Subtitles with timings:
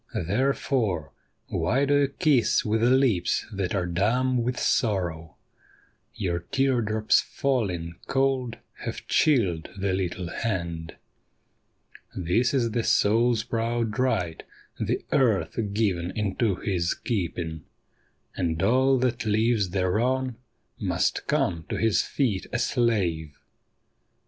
[0.15, 1.11] Therefore,
[1.47, 5.35] why do you kiss with lips that are dumb with sorrow?
[6.15, 10.95] Your tear drops falling cold have chilled the httle hand.
[12.15, 14.41] This is the soul's proud right,
[14.79, 17.65] the earth given into his keeping;
[18.35, 20.35] And all that lives thereon
[20.79, 23.37] must come to his feet a slave.